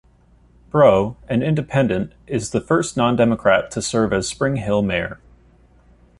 Breaux, 0.71 1.15
an 1.29 1.43
Independent, 1.43 2.13
is 2.25 2.49
the 2.49 2.59
first 2.59 2.97
non-Democrat 2.97 3.69
to 3.69 3.83
serve 3.83 4.13
as 4.13 4.27
Springhill 4.27 4.81
mayor. 4.81 5.19